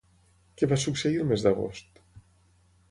[0.61, 2.03] Què va succeir el mes d'agost?